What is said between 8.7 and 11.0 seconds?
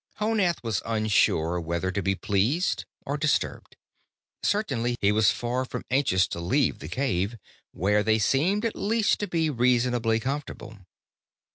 least to be reasonably comfortable.